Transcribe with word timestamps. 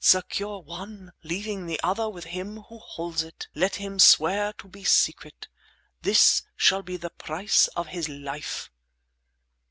Secure 0.03 0.57
one, 0.63 1.13
leaving 1.21 1.67
the 1.67 1.79
other 1.83 2.09
with 2.09 2.23
him 2.23 2.57
who 2.61 2.79
holds 2.79 3.21
it! 3.21 3.47
Let 3.53 3.75
him 3.75 3.99
swear 3.99 4.51
to 4.53 4.67
be 4.67 4.83
secret. 4.83 5.47
This 6.01 6.41
shall 6.57 6.81
be 6.81 6.97
the 6.97 7.11
price 7.11 7.67
of 7.77 7.89
his 7.89 8.09
life! 8.09 8.71